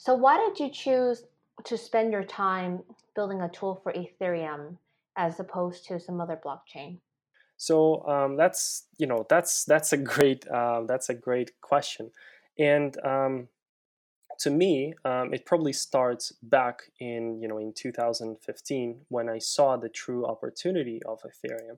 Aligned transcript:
So 0.00 0.14
why 0.14 0.38
did 0.38 0.58
you 0.58 0.70
choose 0.70 1.24
to 1.62 1.76
spend 1.76 2.10
your 2.10 2.24
time 2.24 2.82
building 3.14 3.42
a 3.42 3.50
tool 3.50 3.78
for 3.82 3.92
Ethereum 3.92 4.78
as 5.16 5.38
opposed 5.38 5.84
to 5.88 6.00
some 6.00 6.22
other 6.22 6.40
blockchain? 6.42 7.00
So 7.58 8.02
um, 8.08 8.38
that's 8.38 8.86
you 8.96 9.06
know 9.06 9.26
that's 9.28 9.66
that's 9.66 9.92
a 9.92 9.98
great 9.98 10.48
uh, 10.48 10.84
that's 10.88 11.10
a 11.10 11.14
great 11.14 11.50
question, 11.60 12.12
and 12.58 12.96
um, 13.04 13.48
to 14.38 14.50
me, 14.50 14.94
um, 15.04 15.34
it 15.34 15.44
probably 15.44 15.74
starts 15.74 16.32
back 16.42 16.84
in 16.98 17.38
you 17.42 17.46
know 17.46 17.58
in 17.58 17.74
2015 17.74 19.00
when 19.08 19.28
I 19.28 19.36
saw 19.36 19.76
the 19.76 19.90
true 19.90 20.24
opportunity 20.24 21.02
of 21.04 21.20
Ethereum. 21.30 21.76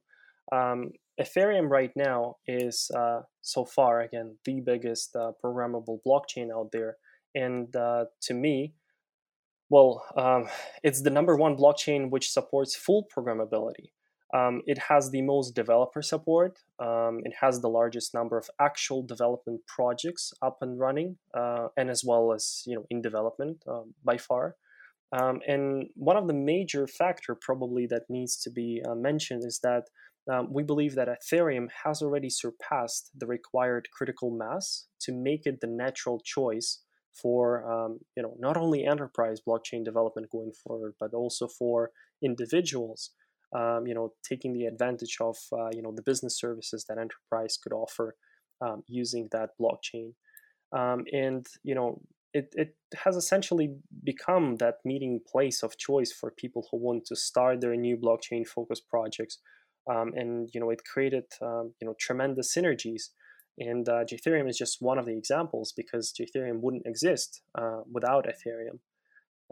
Um, 0.56 0.92
Ethereum 1.20 1.68
right 1.68 1.92
now 1.96 2.36
is 2.46 2.88
uh, 2.94 3.22
so 3.40 3.64
far 3.64 4.00
again 4.00 4.36
the 4.44 4.60
biggest 4.60 5.16
uh, 5.16 5.32
programmable 5.42 5.98
blockchain 6.06 6.52
out 6.52 6.70
there, 6.70 6.98
and 7.34 7.74
uh, 7.74 8.06
to 8.22 8.34
me, 8.34 8.74
well, 9.70 10.04
um, 10.16 10.48
it's 10.82 11.02
the 11.02 11.10
number 11.10 11.36
one 11.36 11.56
blockchain 11.56 12.10
which 12.10 12.30
supports 12.30 12.76
full 12.76 13.06
programmability. 13.14 13.90
Um, 14.34 14.62
it 14.66 14.78
has 14.78 15.10
the 15.10 15.22
most 15.22 15.54
developer 15.54 16.00
support. 16.00 16.58
Um, 16.78 17.20
it 17.24 17.34
has 17.40 17.60
the 17.60 17.68
largest 17.68 18.14
number 18.14 18.38
of 18.38 18.48
actual 18.60 19.02
development 19.02 19.60
projects 19.66 20.32
up 20.40 20.58
and 20.62 20.78
running, 20.78 21.16
uh, 21.34 21.68
and 21.76 21.90
as 21.90 22.02
well 22.04 22.32
as 22.32 22.62
you 22.66 22.76
know 22.76 22.86
in 22.90 23.02
development 23.02 23.62
uh, 23.70 23.82
by 24.04 24.16
far. 24.16 24.56
Um, 25.12 25.40
and 25.46 25.88
one 25.94 26.16
of 26.16 26.26
the 26.26 26.34
major 26.34 26.86
factor 26.86 27.34
probably 27.34 27.86
that 27.86 28.04
needs 28.08 28.38
to 28.42 28.50
be 28.50 28.82
uh, 28.86 28.94
mentioned 28.94 29.44
is 29.44 29.60
that 29.62 29.84
um, 30.30 30.48
we 30.50 30.62
believe 30.62 30.94
that 30.94 31.08
Ethereum 31.08 31.68
has 31.84 32.00
already 32.00 32.30
surpassed 32.30 33.10
the 33.14 33.26
required 33.26 33.88
critical 33.92 34.30
mass 34.30 34.86
to 35.00 35.12
make 35.12 35.46
it 35.46 35.60
the 35.60 35.66
natural 35.66 36.20
choice 36.24 36.78
for 37.20 37.70
um, 37.70 38.00
you 38.16 38.22
know 38.22 38.34
not 38.38 38.56
only 38.56 38.84
enterprise 38.84 39.40
blockchain 39.46 39.84
development 39.84 40.30
going 40.30 40.52
forward, 40.52 40.94
but 40.98 41.14
also 41.14 41.46
for 41.46 41.90
individuals 42.22 43.10
um, 43.54 43.86
you 43.86 43.94
know, 43.94 44.12
taking 44.26 44.52
the 44.52 44.64
advantage 44.64 45.18
of 45.20 45.36
uh, 45.52 45.68
you 45.72 45.82
know 45.82 45.92
the 45.94 46.02
business 46.02 46.38
services 46.38 46.84
that 46.88 46.98
enterprise 46.98 47.58
could 47.62 47.72
offer 47.72 48.16
um, 48.60 48.82
using 48.86 49.28
that 49.32 49.50
blockchain, 49.60 50.12
um, 50.72 51.04
and 51.12 51.46
you 51.62 51.74
know 51.74 52.00
it, 52.32 52.48
it 52.56 52.74
has 53.04 53.14
essentially 53.14 53.74
become 54.02 54.56
that 54.56 54.76
meeting 54.86 55.20
place 55.30 55.62
of 55.62 55.76
choice 55.76 56.10
for 56.12 56.30
people 56.30 56.66
who 56.70 56.78
want 56.78 57.04
to 57.04 57.16
start 57.16 57.60
their 57.60 57.76
new 57.76 57.96
blockchain 57.96 58.46
focused 58.46 58.88
projects, 58.88 59.38
um, 59.90 60.12
and 60.16 60.48
you 60.54 60.60
know 60.60 60.70
it 60.70 60.80
created 60.90 61.24
um, 61.42 61.74
you 61.80 61.86
know 61.86 61.94
tremendous 62.00 62.54
synergies. 62.56 63.10
And 63.58 63.88
uh, 63.88 64.04
Ethereum 64.04 64.48
is 64.48 64.56
just 64.56 64.78
one 64.80 64.98
of 64.98 65.06
the 65.06 65.16
examples 65.16 65.72
because 65.76 66.12
Ethereum 66.18 66.60
wouldn't 66.60 66.86
exist 66.86 67.42
uh, 67.56 67.80
without 67.90 68.26
Ethereum. 68.26 68.78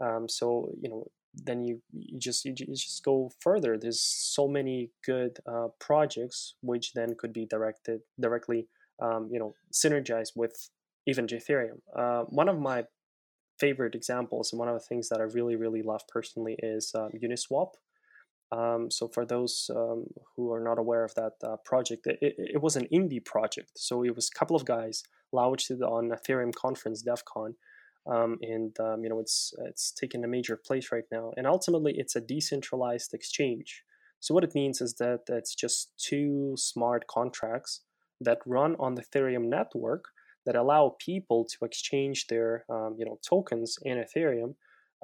Um, 0.03 0.27
so 0.27 0.71
you 0.81 0.89
know 0.89 1.05
then 1.33 1.63
you, 1.63 1.81
you 1.93 2.19
just 2.19 2.43
you, 2.43 2.53
just 2.53 3.05
go 3.05 3.31
further. 3.39 3.77
There's 3.77 4.01
so 4.01 4.47
many 4.47 4.89
good 5.05 5.37
uh, 5.47 5.67
projects 5.79 6.55
which 6.61 6.93
then 6.93 7.15
could 7.17 7.31
be 7.31 7.45
directed 7.45 8.01
directly 8.19 8.67
um, 9.01 9.29
you 9.31 9.39
know 9.39 9.55
synergized 9.73 10.33
with 10.35 10.69
even 11.07 11.25
ethereum 11.27 11.79
uh, 11.95 12.23
one 12.29 12.47
of 12.47 12.59
my 12.59 12.85
favorite 13.59 13.95
examples 13.95 14.51
and 14.51 14.59
one 14.59 14.67
of 14.67 14.75
the 14.75 14.85
things 14.87 15.09
that 15.09 15.19
i 15.19 15.23
really 15.23 15.55
really 15.55 15.81
love 15.81 16.01
personally 16.07 16.55
is 16.59 16.91
um, 16.95 17.09
uniswap 17.23 17.71
um, 18.51 18.91
so 18.91 19.07
for 19.07 19.25
those 19.25 19.69
um, 19.75 20.05
who 20.35 20.51
are 20.51 20.59
not 20.59 20.77
aware 20.77 21.03
of 21.03 21.13
that 21.15 21.33
uh, 21.43 21.55
project 21.63 22.05
it, 22.07 22.17
it, 22.21 22.61
was 22.61 22.75
an 22.75 22.87
indie 22.93 23.23
project 23.23 23.71
so 23.75 24.03
it 24.03 24.15
was 24.15 24.29
a 24.33 24.37
couple 24.37 24.55
of 24.55 24.65
guys 24.65 25.03
launched 25.31 25.71
it 25.71 25.81
on 25.81 26.09
ethereum 26.09 26.53
conference 26.53 27.03
devcon 27.03 27.53
um, 28.09 28.37
and 28.41 28.77
um, 28.79 29.03
you 29.03 29.09
know 29.09 29.19
it's 29.19 29.53
it's 29.65 29.91
taken 29.91 30.23
a 30.23 30.27
major 30.27 30.57
place 30.57 30.91
right 30.91 31.05
now. 31.11 31.31
And 31.37 31.45
ultimately, 31.45 31.93
it's 31.95 32.15
a 32.15 32.21
decentralized 32.21 33.13
exchange. 33.13 33.83
So 34.19 34.33
what 34.33 34.43
it 34.43 34.55
means 34.55 34.81
is 34.81 34.95
that 34.95 35.21
it's 35.27 35.55
just 35.55 35.91
two 35.97 36.53
smart 36.57 37.07
contracts 37.07 37.81
that 38.19 38.39
run 38.45 38.75
on 38.79 38.95
the 38.95 39.03
Ethereum 39.03 39.49
network 39.49 40.05
that 40.45 40.55
allow 40.55 40.95
people 40.99 41.45
to 41.45 41.65
exchange 41.65 42.27
their 42.27 42.65
um, 42.69 42.95
you 42.97 43.05
know 43.05 43.19
tokens 43.27 43.77
in 43.83 44.03
Ethereum 44.03 44.55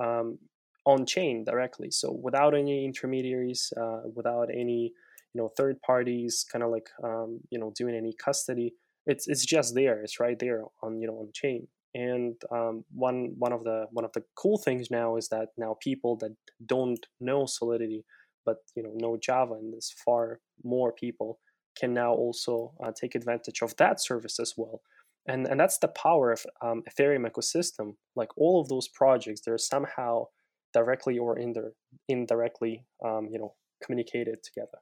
um, 0.03 0.39
on 0.87 1.05
chain 1.05 1.43
directly. 1.43 1.91
So 1.91 2.11
without 2.11 2.55
any 2.55 2.85
intermediaries, 2.85 3.73
uh, 3.79 4.03
without 4.15 4.49
any 4.49 4.93
you 5.33 5.41
know 5.41 5.49
third 5.49 5.81
parties, 5.81 6.45
kind 6.49 6.63
of 6.63 6.71
like 6.71 6.89
um, 7.03 7.41
you 7.51 7.59
know 7.59 7.71
doing 7.75 7.95
any 7.95 8.13
custody. 8.13 8.73
It's 9.05 9.27
it's 9.27 9.45
just 9.45 9.75
there. 9.75 10.01
It's 10.01 10.19
right 10.19 10.39
there 10.39 10.63
on 10.81 11.01
you 11.01 11.07
know 11.07 11.19
on 11.19 11.29
chain. 11.33 11.67
And 11.93 12.35
um, 12.51 12.85
one 12.93 13.35
one 13.37 13.51
of 13.51 13.63
the 13.63 13.87
one 13.91 14.05
of 14.05 14.13
the 14.13 14.23
cool 14.35 14.57
things 14.57 14.89
now 14.89 15.17
is 15.17 15.27
that 15.29 15.49
now 15.57 15.75
people 15.81 16.15
that 16.17 16.33
don't 16.65 17.05
know 17.19 17.45
Solidity, 17.45 18.05
but 18.45 18.57
you 18.75 18.83
know 18.83 18.93
know 18.95 19.17
Java, 19.17 19.55
and 19.55 19.73
there's 19.73 19.93
far 20.05 20.39
more 20.63 20.93
people 20.93 21.39
can 21.79 21.93
now 21.93 22.11
also 22.13 22.73
uh, 22.83 22.91
take 22.99 23.13
advantage 23.13 23.61
of 23.61 23.75
that 23.77 24.01
service 24.01 24.39
as 24.39 24.53
well. 24.57 24.81
And 25.27 25.47
and 25.47 25.59
that's 25.59 25.79
the 25.79 25.89
power 25.89 26.31
of 26.31 26.45
um, 26.61 26.83
Ethereum 26.89 27.29
ecosystem. 27.29 27.95
Like 28.15 28.29
all 28.37 28.61
of 28.61 28.69
those 28.69 28.87
projects, 28.87 29.41
they're 29.41 29.57
somehow 29.57 30.27
directly 30.73 31.17
or 31.17 31.37
indir- 31.37 31.73
indirectly, 32.07 32.85
um, 33.03 33.29
you 33.31 33.39
know, 33.39 33.53
communicated 33.83 34.43
together. 34.43 34.79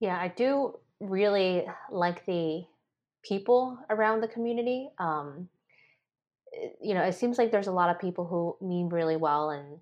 Yeah, 0.00 0.18
I 0.18 0.28
do 0.28 0.78
really 1.00 1.66
like 1.90 2.24
the 2.26 2.64
people 3.22 3.78
around 3.90 4.20
the 4.20 4.28
community. 4.28 4.90
Um, 4.98 5.48
you 6.80 6.94
know, 6.94 7.02
it 7.02 7.14
seems 7.14 7.38
like 7.38 7.50
there's 7.50 7.66
a 7.66 7.72
lot 7.72 7.90
of 7.90 7.98
people 7.98 8.26
who 8.26 8.56
mean 8.66 8.88
really 8.88 9.16
well 9.16 9.50
and, 9.50 9.78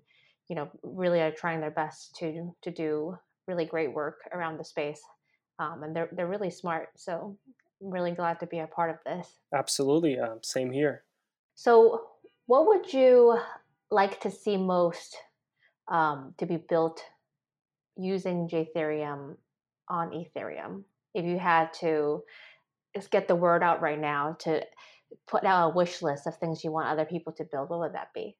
you 0.47 0.55
know, 0.55 0.69
really 0.81 1.21
are 1.21 1.31
trying 1.31 1.61
their 1.61 1.71
best 1.71 2.15
to 2.17 2.55
to 2.61 2.71
do 2.71 3.17
really 3.47 3.65
great 3.65 3.93
work 3.93 4.21
around 4.31 4.57
the 4.57 4.63
space. 4.63 5.01
Um, 5.59 5.83
and 5.83 5.95
they're 5.95 6.09
they're 6.11 6.27
really 6.27 6.49
smart. 6.49 6.89
So 6.95 7.37
I'm 7.81 7.91
really 7.91 8.11
glad 8.11 8.39
to 8.39 8.47
be 8.47 8.59
a 8.59 8.67
part 8.67 8.89
of 8.89 8.97
this. 9.05 9.27
Absolutely, 9.53 10.19
um, 10.19 10.39
same 10.41 10.71
here. 10.71 11.03
So, 11.55 12.07
what 12.47 12.67
would 12.67 12.91
you 12.91 13.37
like 13.93 14.19
to 14.21 14.31
see 14.31 14.57
most 14.57 15.15
um, 15.87 16.33
to 16.37 16.45
be 16.45 16.57
built 16.57 17.01
using 17.95 18.49
Ethereum 18.49 19.37
on 19.89 20.11
Ethereum? 20.11 20.83
If 21.13 21.25
you 21.25 21.37
had 21.37 21.73
to 21.81 22.23
just 22.95 23.11
get 23.11 23.27
the 23.27 23.35
word 23.35 23.63
out 23.63 23.81
right 23.81 23.99
now 23.99 24.35
to 24.39 24.63
put 25.27 25.43
out 25.43 25.69
a 25.69 25.73
wish 25.75 26.01
list 26.01 26.27
of 26.27 26.37
things 26.37 26.63
you 26.63 26.71
want 26.71 26.87
other 26.87 27.05
people 27.05 27.33
to 27.33 27.43
build, 27.43 27.69
what 27.69 27.79
would 27.79 27.93
that 27.93 28.13
be? 28.13 28.35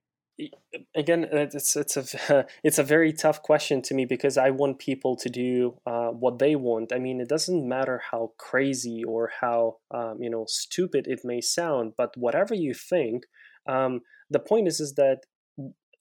Again, 0.95 1.27
it's 1.31 1.75
it's 1.75 1.95
a 1.95 2.47
it's 2.63 2.79
a 2.79 2.83
very 2.83 3.13
tough 3.13 3.43
question 3.43 3.83
to 3.83 3.93
me 3.93 4.05
because 4.05 4.35
I 4.35 4.49
want 4.49 4.79
people 4.79 5.15
to 5.17 5.29
do 5.29 5.75
uh, 5.85 6.07
what 6.07 6.39
they 6.39 6.55
want. 6.55 6.91
I 6.91 6.97
mean, 6.97 7.21
it 7.21 7.29
doesn't 7.29 7.69
matter 7.69 8.01
how 8.09 8.31
crazy 8.39 9.03
or 9.03 9.29
how 9.41 9.77
um, 9.91 10.17
you 10.19 10.31
know 10.31 10.45
stupid 10.47 11.05
it 11.07 11.21
may 11.23 11.39
sound, 11.39 11.93
but 11.95 12.17
whatever 12.17 12.55
you 12.55 12.73
think, 12.73 13.25
um, 13.67 14.01
the 14.27 14.39
point 14.39 14.67
is 14.67 14.79
is 14.79 14.95
that 14.95 15.19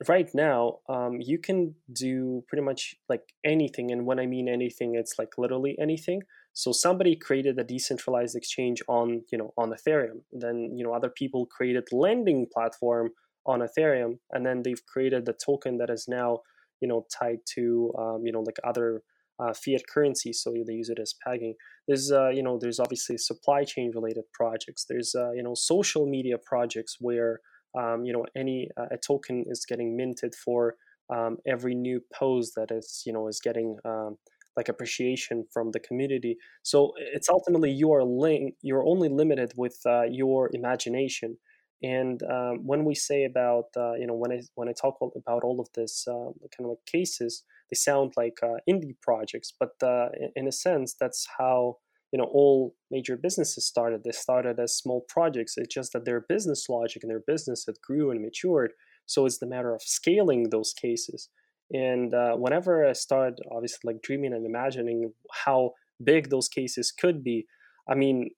right 0.09 0.31
now 0.35 0.79
um, 0.89 1.21
you 1.21 1.39
can 1.39 1.75
do 1.93 2.45
pretty 2.49 2.63
much 2.63 2.95
like 3.09 3.23
anything, 3.45 3.91
and 3.91 4.07
when 4.07 4.19
I 4.19 4.27
mean 4.27 4.49
anything, 4.49 4.95
it's 4.95 5.15
like 5.19 5.39
literally 5.39 5.77
anything. 5.81 6.23
So 6.55 6.73
somebody 6.73 7.17
created 7.17 7.59
a 7.59 7.65
decentralized 7.65 8.37
exchange 8.37 8.83
on, 8.87 9.23
you 9.33 9.39
know, 9.39 9.55
on 9.57 9.71
Ethereum. 9.71 10.21
Then, 10.33 10.77
you 10.77 10.85
know, 10.85 10.93
other 10.93 11.09
people 11.09 11.47
created 11.47 11.85
lending 11.93 12.47
platform 12.53 13.11
on 13.47 13.61
Ethereum, 13.61 14.19
and 14.31 14.45
then 14.45 14.63
they've 14.63 14.85
created 14.87 15.25
the 15.25 15.33
token 15.33 15.79
that 15.79 15.91
is 15.91 16.07
now, 16.09 16.41
you 16.81 16.89
know, 16.89 17.07
tied 17.19 17.39
to, 17.55 17.93
um, 17.99 18.23
you 18.25 18.33
know, 18.33 18.41
like 18.41 18.59
other 18.65 19.03
uh, 19.41 19.55
fiat 19.55 19.83
currencies. 19.89 20.43
So 20.43 20.53
they 20.67 20.75
use 20.75 20.91
it 20.91 20.99
as 21.01 21.15
pegging. 21.27 21.55
There's, 21.89 22.13
uh, 22.13 22.29
you 22.29 22.43
know, 22.43 22.59
there's 22.59 22.79
obviously 22.79 23.19
supply 23.19 23.65
chain 23.65 23.91
related 23.95 24.25
projects. 24.33 24.85
There's, 24.89 25.15
uh, 25.15 25.33
you 25.33 25.43
know, 25.43 25.55
social 25.55 26.07
media 26.07 26.37
projects 26.39 26.99
where, 27.01 27.41
um, 27.79 28.05
you 28.05 28.13
know, 28.13 28.27
any 28.37 28.69
uh, 28.77 28.87
a 28.91 28.97
token 28.99 29.45
is 29.49 29.65
getting 29.67 29.97
minted 29.97 30.35
for 30.35 30.77
um, 31.15 31.39
every 31.47 31.75
new 31.75 32.01
pose 32.13 32.53
that 32.57 32.71
is, 32.71 33.03
you 33.07 33.13
know, 33.13 33.29
is 33.29 33.41
getting 33.41 33.77
um, 33.85 34.17
like 34.57 34.69
appreciation 34.69 35.47
from 35.53 35.71
the 35.73 35.81
community. 35.81 36.37
So 36.63 36.93
it's 36.97 37.29
ultimately 37.29 37.71
you 37.71 37.93
are 37.93 38.05
link, 38.05 38.55
you're 38.63 38.85
only 38.85 39.09
limited 39.09 39.53
with 39.57 39.79
uh, 39.87 40.03
your 40.03 40.51
imagination. 40.53 41.39
And 41.83 42.23
um, 42.23 42.61
when 42.65 42.85
we 42.85 42.95
say 42.95 43.25
about 43.25 43.65
uh, 43.77 43.95
you 43.95 44.07
know 44.07 44.15
when 44.15 44.31
I 44.31 44.43
when 44.55 44.69
I 44.69 44.73
talk 44.73 44.99
about 45.17 45.43
all 45.43 45.59
of 45.59 45.69
this 45.75 46.07
uh, 46.07 46.31
kind 46.57 46.61
of 46.61 46.67
like 46.67 46.87
cases, 46.87 47.43
they 47.71 47.75
sound 47.75 48.13
like 48.17 48.39
uh, 48.43 48.59
indie 48.71 48.95
projects, 49.01 49.53
but 49.59 49.73
uh, 49.83 50.11
in 50.37 50.47
a 50.47 50.53
sense, 50.53 50.95
that's 50.95 51.27
how 51.39 51.79
you 52.13 52.19
know 52.19 52.29
all 52.33 52.75
major 52.91 53.17
businesses 53.17 53.67
started. 53.67 54.05
They 54.05 54.13
started 54.13 54.61
as 54.61 54.77
small 54.77 55.05
projects. 55.09 55.55
It's 55.57 55.75
just 55.75 55.93
that 55.93 56.05
their 56.05 56.21
business 56.29 56.69
logic 56.69 57.03
and 57.03 57.11
their 57.11 57.25
business 57.27 57.65
had 57.67 57.81
grew 57.81 58.11
and 58.11 58.21
matured. 58.23 58.73
So 59.07 59.27
it's 59.27 59.39
the 59.39 59.47
matter 59.47 59.75
of 59.75 59.83
scaling 59.83 60.51
those 60.51 60.73
cases. 60.73 61.29
And 61.73 62.13
uh, 62.13 62.35
whenever 62.37 62.87
I 62.87 62.93
started, 62.93 63.39
obviously, 63.51 63.81
like 63.85 64.03
dreaming 64.03 64.35
and 64.35 64.45
imagining 64.45 65.13
how 65.45 65.73
big 66.05 66.29
those 66.29 66.49
cases 66.49 66.93
could 66.93 67.25
be, 67.25 67.47
I 67.89 67.95
mean, 67.95 68.31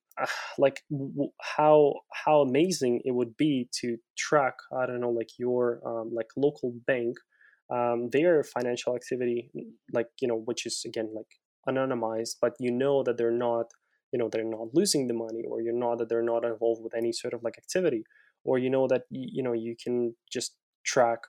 like 0.57 0.81
w- 0.89 1.31
how 1.41 1.93
how 2.13 2.41
amazing 2.41 3.01
it 3.03 3.11
would 3.11 3.35
be 3.37 3.67
to 3.81 3.97
track 4.17 4.55
i 4.77 4.85
don't 4.85 5.01
know 5.01 5.09
like 5.09 5.29
your 5.37 5.81
um, 5.85 6.11
like 6.13 6.27
local 6.37 6.73
bank 6.87 7.17
um, 7.69 8.09
their 8.11 8.43
financial 8.43 8.95
activity 8.95 9.51
like 9.93 10.07
you 10.21 10.27
know 10.27 10.41
which 10.45 10.65
is 10.65 10.83
again 10.85 11.09
like 11.15 11.27
anonymized 11.67 12.35
but 12.41 12.53
you 12.59 12.71
know 12.71 13.03
that 13.03 13.17
they're 13.17 13.31
not 13.31 13.71
you 14.11 14.19
know 14.19 14.29
they're 14.31 14.43
not 14.43 14.73
losing 14.73 15.07
the 15.07 15.13
money 15.13 15.43
or 15.49 15.61
you 15.61 15.71
know 15.73 15.95
that 15.95 16.09
they're 16.09 16.21
not 16.21 16.45
involved 16.45 16.81
with 16.83 16.95
any 16.95 17.11
sort 17.11 17.33
of 17.33 17.43
like 17.43 17.57
activity 17.57 18.03
or 18.43 18.57
you 18.57 18.69
know 18.69 18.87
that 18.87 19.03
you 19.09 19.43
know 19.43 19.53
you 19.53 19.75
can 19.81 20.15
just 20.31 20.55
track 20.85 21.19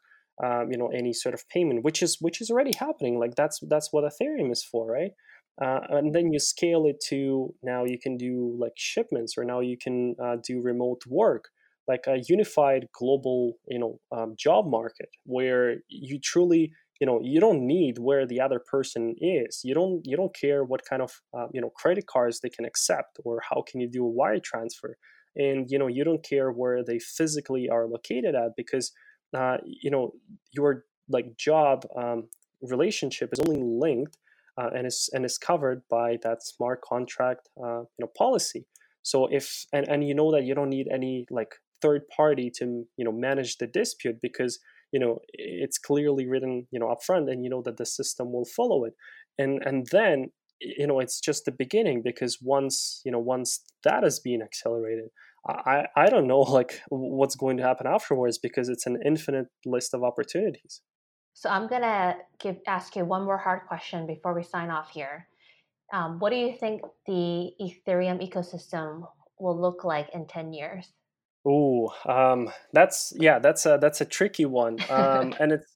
um, 0.44 0.70
you 0.70 0.78
know 0.78 0.88
any 0.88 1.12
sort 1.12 1.34
of 1.34 1.48
payment 1.48 1.82
which 1.82 2.02
is 2.02 2.18
which 2.20 2.40
is 2.40 2.50
already 2.50 2.72
happening 2.78 3.18
like 3.18 3.34
that's 3.34 3.58
that's 3.68 3.88
what 3.92 4.04
ethereum 4.04 4.52
is 4.52 4.62
for 4.62 4.90
right? 4.90 5.12
Uh, 5.60 5.80
and 5.88 6.14
then 6.14 6.30
you 6.34 6.38
scale 6.38 6.84
it 6.84 7.00
to 7.00 7.54
now 7.62 7.82
you 7.82 7.98
can 7.98 8.18
do 8.18 8.54
like 8.60 8.74
shipments 8.76 9.38
or 9.38 9.44
now 9.44 9.60
you 9.60 9.76
can 9.78 10.14
uh, 10.22 10.36
do 10.46 10.60
remote 10.60 11.00
work 11.08 11.48
like 11.88 12.04
a 12.06 12.18
unified 12.28 12.86
global 12.92 13.54
you 13.66 13.78
know 13.78 13.98
um, 14.12 14.34
job 14.38 14.66
market 14.68 15.08
where 15.24 15.76
you 15.88 16.20
truly 16.22 16.72
you 17.00 17.06
know 17.06 17.20
you 17.22 17.40
don't 17.40 17.66
need 17.66 17.98
where 17.98 18.26
the 18.26 18.40
other 18.40 18.58
person 18.58 19.14
is. 19.20 19.60
You 19.64 19.74
don't 19.74 20.00
you 20.04 20.16
don't 20.16 20.34
care 20.34 20.64
what 20.64 20.84
kind 20.88 21.02
of 21.02 21.20
uh, 21.36 21.46
you 21.52 21.60
know 21.60 21.70
credit 21.70 22.06
cards 22.06 22.40
they 22.40 22.48
can 22.48 22.64
accept 22.64 23.18
or 23.24 23.42
how 23.48 23.62
can 23.68 23.80
you 23.80 23.88
do 23.88 24.04
a 24.04 24.10
wire 24.10 24.40
transfer. 24.40 24.96
And 25.36 25.70
you 25.70 25.78
know 25.78 25.86
you 25.86 26.04
don't 26.04 26.24
care 26.24 26.50
where 26.50 26.82
they 26.82 26.98
physically 26.98 27.68
are 27.68 27.86
located 27.86 28.34
at 28.34 28.52
because 28.56 28.92
uh, 29.36 29.58
you 29.64 29.90
know 29.90 30.12
your 30.52 30.84
like 31.08 31.36
job 31.36 31.84
um, 31.96 32.28
relationship 32.62 33.30
is 33.32 33.40
only 33.40 33.62
linked 33.62 34.16
uh, 34.58 34.70
and 34.74 34.86
is 34.86 35.10
and 35.12 35.24
is 35.24 35.38
covered 35.38 35.82
by 35.90 36.18
that 36.22 36.42
smart 36.42 36.80
contract 36.82 37.48
uh, 37.62 37.80
you 37.80 38.00
know 38.00 38.10
policy. 38.16 38.66
So 39.02 39.28
if 39.30 39.66
and, 39.72 39.88
and 39.88 40.06
you 40.06 40.14
know 40.14 40.32
that 40.32 40.44
you 40.44 40.54
don't 40.54 40.70
need 40.70 40.88
any 40.90 41.26
like 41.30 41.54
third 41.82 42.08
party 42.08 42.50
to 42.58 42.86
you 42.96 43.04
know 43.04 43.12
manage 43.12 43.58
the 43.58 43.66
dispute 43.66 44.16
because 44.22 44.58
you 44.96 45.00
know 45.04 45.18
it's 45.34 45.76
clearly 45.76 46.26
written 46.26 46.66
you 46.70 46.80
know 46.80 46.88
upfront 46.94 47.30
and 47.30 47.44
you 47.44 47.50
know 47.50 47.60
that 47.66 47.76
the 47.76 47.84
system 47.84 48.32
will 48.32 48.46
follow 48.46 48.84
it. 48.88 48.94
And 49.36 49.52
and 49.68 49.86
then 49.92 50.16
you 50.58 50.86
know 50.86 51.00
it's 51.00 51.20
just 51.20 51.44
the 51.44 51.52
beginning 51.52 51.98
because 52.10 52.38
once 52.40 53.02
you 53.04 53.12
know 53.12 53.18
once 53.34 53.48
that 53.84 54.04
is 54.04 54.18
being 54.28 54.40
accelerated 54.40 55.08
i 55.46 55.84
i 56.02 56.06
don't 56.12 56.26
know 56.26 56.40
like 56.58 56.80
what's 56.88 57.36
going 57.42 57.58
to 57.58 57.62
happen 57.62 57.86
afterwards 57.86 58.38
because 58.38 58.70
it's 58.70 58.86
an 58.86 58.96
infinite 59.04 59.48
list 59.66 59.92
of 59.92 60.02
opportunities. 60.10 60.80
So 61.34 61.50
i'm 61.50 61.66
gonna 61.72 62.16
give 62.44 62.56
ask 62.76 62.96
you 62.96 63.04
one 63.04 63.24
more 63.28 63.40
hard 63.46 63.62
question 63.68 64.06
before 64.14 64.32
we 64.38 64.44
sign 64.54 64.70
off 64.70 64.88
here. 64.98 65.28
Um, 65.92 66.18
what 66.20 66.30
do 66.30 66.38
you 66.44 66.52
think 66.62 66.80
the 67.06 67.50
ethereum 67.66 68.18
ecosystem 68.26 69.06
will 69.38 69.58
look 69.66 69.84
like 69.84 70.08
in 70.14 70.26
10 70.26 70.54
years 70.54 70.86
Oh, 71.46 71.92
um, 72.06 72.50
that's 72.72 73.12
yeah, 73.16 73.38
that's 73.38 73.66
a 73.66 73.78
that's 73.80 74.00
a 74.00 74.04
tricky 74.04 74.46
one, 74.46 74.78
um, 74.90 75.32
and 75.40 75.52
it's 75.52 75.74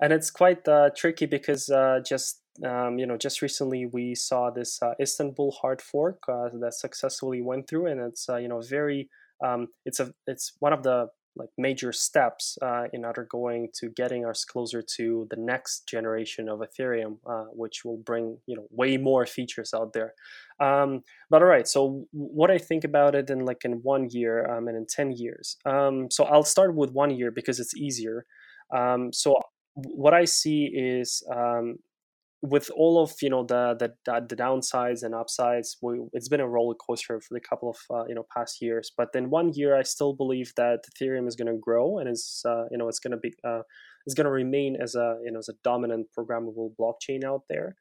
and 0.00 0.12
it's 0.12 0.30
quite 0.30 0.66
uh, 0.66 0.90
tricky 0.96 1.26
because 1.26 1.68
uh, 1.68 2.00
just 2.06 2.40
um, 2.64 2.98
you 2.98 3.06
know 3.06 3.18
just 3.18 3.42
recently 3.42 3.84
we 3.86 4.14
saw 4.14 4.50
this 4.50 4.80
uh, 4.82 4.94
Istanbul 4.98 5.52
hard 5.60 5.82
fork 5.82 6.22
uh, 6.26 6.48
that 6.60 6.72
successfully 6.74 7.42
went 7.42 7.68
through, 7.68 7.86
and 7.86 8.00
it's 8.00 8.28
uh, 8.30 8.36
you 8.36 8.48
know 8.48 8.62
very 8.62 9.10
um, 9.44 9.68
it's 9.84 10.00
a 10.00 10.12
it's 10.26 10.54
one 10.60 10.72
of 10.72 10.82
the 10.84 11.08
like 11.36 11.48
major 11.56 11.92
steps 11.92 12.58
uh, 12.62 12.84
in 12.92 13.04
undergoing 13.04 13.68
to 13.74 13.88
getting 13.90 14.24
us 14.24 14.44
closer 14.44 14.82
to 14.96 15.26
the 15.30 15.36
next 15.36 15.86
generation 15.86 16.48
of 16.48 16.60
Ethereum, 16.60 17.18
uh, 17.26 17.44
which 17.52 17.84
will 17.84 17.98
bring 17.98 18.38
you 18.46 18.56
know 18.56 18.66
way 18.70 18.96
more 18.96 19.26
features 19.26 19.72
out 19.74 19.92
there. 19.92 20.14
Um, 20.60 21.02
but 21.30 21.42
all 21.42 21.48
right, 21.48 21.66
so 21.66 22.06
what 22.12 22.50
I 22.50 22.58
think 22.58 22.84
about 22.84 23.14
it 23.14 23.30
in 23.30 23.44
like 23.44 23.64
in 23.64 23.74
one 23.82 24.08
year 24.10 24.46
um, 24.52 24.68
and 24.68 24.76
in 24.76 24.86
ten 24.86 25.12
years. 25.12 25.56
Um, 25.64 26.10
so 26.10 26.24
I'll 26.24 26.44
start 26.44 26.74
with 26.74 26.90
one 26.92 27.10
year 27.10 27.30
because 27.30 27.60
it's 27.60 27.76
easier. 27.76 28.26
Um, 28.74 29.12
so 29.12 29.36
what 29.74 30.14
I 30.14 30.24
see 30.24 30.70
is 30.74 31.22
um, 31.34 31.76
with 32.42 32.70
all 32.74 33.02
of 33.02 33.12
you 33.20 33.28
know 33.28 33.44
the 33.44 33.76
the, 33.78 34.26
the 34.28 34.36
downsides 34.36 35.02
and 35.02 35.14
upsides 35.14 35.76
we, 35.82 36.00
it's 36.14 36.28
been 36.28 36.40
a 36.40 36.48
roller 36.48 36.74
coaster 36.74 37.20
for 37.20 37.34
the 37.34 37.40
couple 37.40 37.70
of 37.70 37.76
uh, 37.94 38.04
you 38.08 38.14
know 38.14 38.26
past 38.34 38.62
years. 38.62 38.90
But 38.96 39.08
in 39.14 39.30
one 39.30 39.52
year 39.54 39.76
i 39.76 39.82
still 39.82 40.14
believe 40.14 40.52
that 40.56 40.80
ethereum 40.90 41.28
is 41.28 41.36
going 41.36 41.52
to 41.52 41.58
grow 41.58 41.98
and 41.98 42.08
is 42.08 42.42
uh, 42.48 42.64
you 42.70 42.78
know 42.78 42.88
it's 42.88 42.98
going 42.98 43.12
to 43.12 43.18
be 43.18 43.34
uh, 43.44 43.62
is 44.06 44.14
going 44.14 44.24
to 44.24 44.30
remain 44.30 44.76
as 44.80 44.94
a 44.94 45.18
you 45.24 45.32
know 45.32 45.38
as 45.38 45.48
a 45.48 45.54
dominant 45.62 46.06
programmable 46.18 46.72
blockchain 46.80 47.24
out 47.24 47.42
there. 47.48 47.76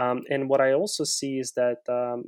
Um, 0.00 0.22
and 0.28 0.48
what 0.48 0.60
i 0.60 0.72
also 0.72 1.04
see 1.04 1.38
is 1.38 1.52
that 1.52 1.78
um, 1.88 2.24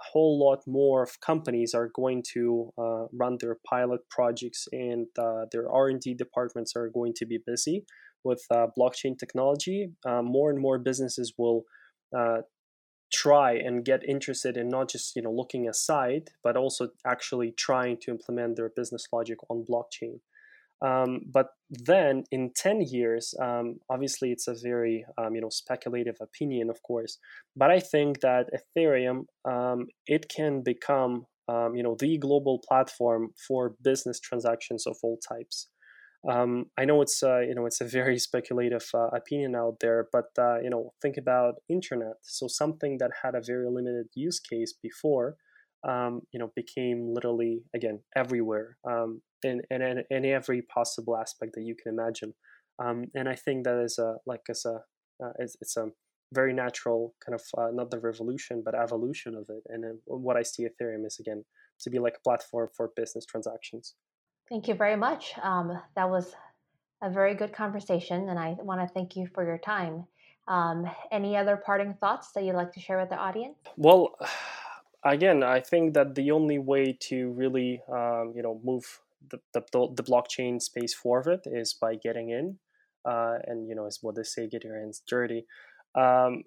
a 0.00 0.04
whole 0.12 0.38
lot 0.38 0.60
more 0.66 1.02
of 1.02 1.20
companies 1.20 1.74
are 1.74 1.90
going 1.94 2.22
to 2.32 2.72
uh, 2.78 3.04
run 3.12 3.36
their 3.40 3.58
pilot 3.68 4.00
projects 4.10 4.66
and 4.72 5.06
uh, 5.18 5.44
their 5.52 5.70
r&d 5.70 6.14
departments 6.14 6.74
are 6.74 6.88
going 6.88 7.12
to 7.14 7.26
be 7.26 7.38
busy 7.46 7.84
with 8.26 8.44
uh, 8.50 8.66
blockchain 8.78 9.18
technology, 9.18 9.92
uh, 10.04 10.22
more 10.22 10.50
and 10.50 10.60
more 10.60 10.78
businesses 10.78 11.32
will 11.38 11.62
uh, 12.16 12.38
try 13.12 13.52
and 13.52 13.84
get 13.84 14.02
interested 14.06 14.56
in 14.56 14.68
not 14.68 14.90
just 14.90 15.16
you 15.16 15.22
know 15.22 15.32
looking 15.32 15.68
aside, 15.68 16.24
but 16.42 16.56
also 16.56 16.88
actually 17.06 17.52
trying 17.56 17.96
to 18.02 18.10
implement 18.10 18.56
their 18.56 18.70
business 18.74 19.06
logic 19.12 19.38
on 19.48 19.64
blockchain. 19.70 20.18
Um, 20.84 21.20
but 21.32 21.46
then 21.70 22.24
in 22.30 22.50
10 22.54 22.82
years, 22.82 23.34
um, 23.40 23.76
obviously 23.88 24.30
it's 24.30 24.46
a 24.46 24.54
very 24.62 25.06
um, 25.16 25.34
you 25.34 25.40
know 25.40 25.48
speculative 25.48 26.16
opinion, 26.20 26.68
of 26.68 26.82
course, 26.82 27.18
but 27.54 27.70
I 27.70 27.80
think 27.80 28.20
that 28.20 28.50
Ethereum 28.58 29.24
um, 29.44 29.86
it 30.06 30.28
can 30.28 30.62
become 30.62 31.26
um, 31.48 31.74
you 31.76 31.82
know 31.82 31.96
the 31.98 32.18
global 32.18 32.60
platform 32.68 33.30
for 33.46 33.74
business 33.82 34.20
transactions 34.20 34.86
of 34.86 34.96
all 35.02 35.18
types. 35.26 35.68
Um, 36.28 36.66
I 36.76 36.84
know 36.84 37.02
it's 37.02 37.22
uh, 37.22 37.38
you 37.40 37.54
know 37.54 37.66
it's 37.66 37.80
a 37.80 37.84
very 37.84 38.18
speculative 38.28 38.86
uh, 38.94 39.08
opinion 39.08 39.54
out 39.54 39.76
there, 39.80 40.08
but 40.12 40.30
uh, 40.38 40.60
you 40.60 40.70
know 40.70 40.92
think 41.00 41.16
about 41.16 41.54
internet. 41.68 42.14
So 42.22 42.48
something 42.48 42.98
that 42.98 43.10
had 43.22 43.34
a 43.34 43.42
very 43.46 43.68
limited 43.70 44.06
use 44.14 44.40
case 44.40 44.74
before, 44.82 45.36
um, 45.86 46.22
you 46.32 46.40
know, 46.40 46.50
became 46.56 47.12
literally 47.14 47.62
again 47.74 48.00
everywhere 48.16 48.76
um, 48.88 49.22
in, 49.42 49.62
in, 49.70 50.02
in 50.10 50.24
every 50.24 50.62
possible 50.62 51.16
aspect 51.16 51.52
that 51.54 51.64
you 51.64 51.76
can 51.80 51.92
imagine. 51.92 52.34
Um, 52.82 53.04
and 53.14 53.28
I 53.28 53.36
think 53.36 53.64
that 53.64 53.78
is 53.82 53.98
a 53.98 54.16
like 54.26 54.42
as 54.50 54.64
a 54.66 54.80
uh, 55.24 55.32
it's, 55.38 55.56
it's, 55.60 55.76
a 55.78 55.88
very 56.34 56.52
natural 56.52 57.14
kind 57.24 57.34
of 57.34 57.42
uh, 57.56 57.70
not 57.72 57.90
the 57.90 58.00
revolution 58.00 58.60
but 58.64 58.74
evolution 58.74 59.34
of 59.34 59.46
it. 59.48 59.62
And 59.68 59.98
what 60.06 60.36
I 60.36 60.42
see 60.42 60.64
Ethereum 60.64 61.06
is 61.06 61.18
again 61.20 61.44
to 61.80 61.90
be 61.90 61.98
like 61.98 62.16
a 62.18 62.22
platform 62.28 62.68
for 62.76 62.90
business 62.96 63.24
transactions. 63.24 63.94
Thank 64.48 64.68
you 64.68 64.74
very 64.74 64.96
much. 64.96 65.34
Um, 65.42 65.78
that 65.96 66.08
was 66.08 66.34
a 67.02 67.10
very 67.10 67.34
good 67.34 67.52
conversation, 67.52 68.28
and 68.28 68.38
I 68.38 68.56
want 68.60 68.80
to 68.80 68.92
thank 68.94 69.16
you 69.16 69.26
for 69.34 69.44
your 69.44 69.58
time. 69.58 70.06
Um, 70.48 70.88
any 71.10 71.36
other 71.36 71.56
parting 71.56 71.94
thoughts 72.00 72.30
that 72.32 72.44
you'd 72.44 72.54
like 72.54 72.72
to 72.74 72.80
share 72.80 73.00
with 73.00 73.10
the 73.10 73.16
audience? 73.16 73.58
Well, 73.76 74.16
again, 75.04 75.42
I 75.42 75.60
think 75.60 75.94
that 75.94 76.14
the 76.14 76.30
only 76.30 76.58
way 76.58 76.96
to 77.00 77.30
really, 77.32 77.82
um, 77.92 78.32
you 78.36 78.42
know, 78.42 78.60
move 78.62 79.00
the, 79.28 79.40
the, 79.52 79.62
the 79.94 80.04
blockchain 80.04 80.62
space 80.62 80.94
forward 80.94 81.40
is 81.46 81.74
by 81.74 81.96
getting 81.96 82.30
in, 82.30 82.58
uh, 83.04 83.38
and 83.46 83.68
you 83.68 83.74
know, 83.74 83.86
is 83.86 83.98
what 84.00 84.14
they 84.14 84.22
say, 84.22 84.46
get 84.46 84.62
your 84.62 84.78
hands 84.78 85.02
dirty. 85.08 85.46
Um, 85.96 86.44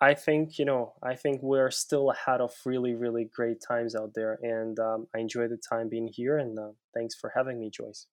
I 0.00 0.14
think 0.14 0.58
you 0.58 0.64
know 0.64 0.94
I 1.02 1.14
think 1.14 1.40
we're 1.42 1.70
still 1.70 2.10
ahead 2.10 2.40
of 2.40 2.52
really 2.64 2.94
really 2.94 3.28
great 3.34 3.58
times 3.66 3.94
out 3.94 4.12
there, 4.14 4.38
and 4.42 4.78
um, 4.78 5.06
I 5.14 5.20
enjoy 5.20 5.48
the 5.48 5.56
time 5.58 5.88
being 5.88 6.08
here. 6.12 6.38
And 6.38 6.58
uh, 6.58 6.72
thanks 6.94 7.14
for 7.14 7.32
having 7.34 7.60
me, 7.60 7.70
Joyce. 7.70 8.06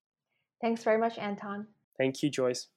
Thanks 0.61 0.83
very 0.83 0.97
much, 0.97 1.17
Anton. 1.17 1.67
Thank 1.97 2.23
you, 2.23 2.29
Joyce. 2.29 2.67